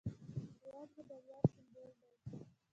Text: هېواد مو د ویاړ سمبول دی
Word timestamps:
هېواد 0.61 0.89
مو 0.95 1.01
د 1.09 1.11
ویاړ 1.25 1.43
سمبول 1.55 1.91
دی 1.99 2.11